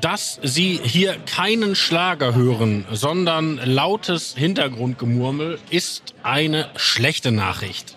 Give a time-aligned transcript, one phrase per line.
[0.00, 7.94] dass Sie hier keinen Schlager hören, sondern lautes Hintergrundgemurmel, ist eine schlechte Nachricht.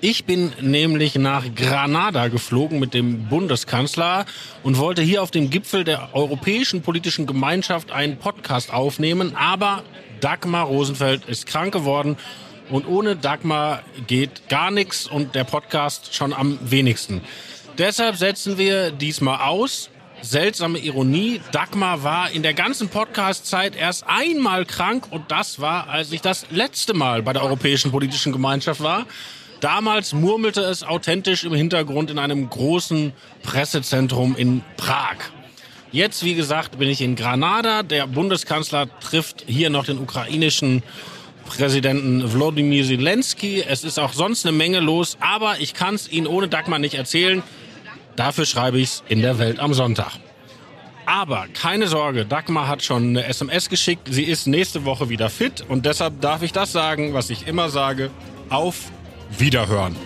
[0.00, 4.26] Ich bin nämlich nach Granada geflogen mit dem Bundeskanzler
[4.62, 9.82] und wollte hier auf dem Gipfel der Europäischen Politischen Gemeinschaft einen Podcast aufnehmen, aber
[10.20, 12.18] Dagmar Rosenfeld ist krank geworden
[12.68, 17.22] und ohne Dagmar geht gar nichts und der Podcast schon am wenigsten.
[17.78, 19.90] Deshalb setzen wir diesmal aus
[20.24, 21.40] seltsame Ironie.
[21.52, 26.46] Dagmar war in der ganzen Podcast-Zeit erst einmal krank und das war, als ich das
[26.50, 29.06] letzte Mal bei der Europäischen Politischen Gemeinschaft war.
[29.60, 35.16] Damals murmelte es authentisch im Hintergrund in einem großen Pressezentrum in Prag.
[35.92, 37.82] Jetzt, wie gesagt, bin ich in Granada.
[37.82, 40.82] Der Bundeskanzler trifft hier noch den ukrainischen
[41.46, 43.62] Präsidenten Wladimir Zelensky.
[43.62, 46.94] Es ist auch sonst eine Menge los, aber ich kann es Ihnen ohne Dagmar nicht
[46.94, 47.42] erzählen.
[48.16, 50.12] Dafür schreibe ich es in der Welt am Sonntag.
[51.06, 54.08] Aber keine Sorge, Dagmar hat schon eine SMS geschickt.
[54.10, 57.68] Sie ist nächste Woche wieder fit und deshalb darf ich das sagen, was ich immer
[57.68, 58.10] sage.
[58.48, 58.90] Auf
[59.36, 59.96] Wiederhören.